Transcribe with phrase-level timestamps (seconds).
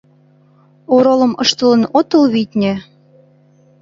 [0.95, 2.73] Оролым ыштылын отыл, витне?..